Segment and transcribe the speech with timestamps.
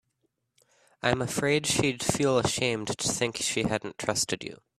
[1.03, 4.57] I'm afraid she'd feel ashamed to think she hadn't trusted you.